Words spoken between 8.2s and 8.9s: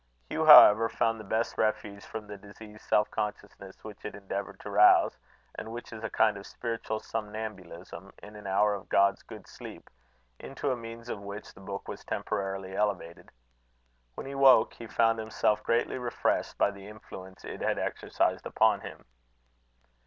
in an hour of